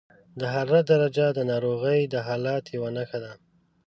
[0.39, 3.31] د حرارت درجه د ناروغۍ د حالت یوه نښه ده.